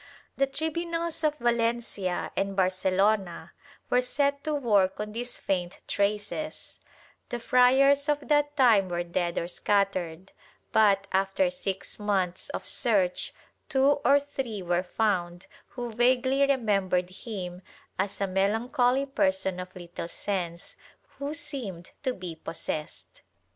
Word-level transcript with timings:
The 0.35 0.47
tribunals 0.47 1.23
of 1.23 1.37
Valencia 1.37 2.31
and 2.35 2.55
Barcelona 2.55 3.53
were 3.87 4.01
set 4.01 4.43
to 4.45 4.55
work 4.55 4.99
on 4.99 5.11
these 5.11 5.37
faint 5.37 5.79
traces; 5.87 6.79
the 7.29 7.37
friars 7.37 8.09
of 8.09 8.27
that 8.27 8.57
time 8.57 8.89
were 8.89 9.03
dead 9.03 9.37
or 9.37 9.47
scattered, 9.47 10.31
but, 10.71 11.05
after 11.11 11.51
six 11.51 11.99
months 11.99 12.49
of 12.49 12.65
search, 12.67 13.31
two 13.69 13.89
or 14.03 14.19
three 14.19 14.63
were 14.63 14.81
found 14.81 15.45
who 15.67 15.91
vaguely 15.91 16.47
remembered 16.47 17.11
him 17.11 17.61
as 17.99 18.19
a 18.19 18.25
melancholy 18.25 19.05
person 19.05 19.59
of 19.59 19.71
httle 19.75 20.09
sense, 20.09 20.75
who 21.19 21.31
seemed 21.31 21.91
to 22.01 22.11
be 22.15 22.35
possessed. 22.35 23.21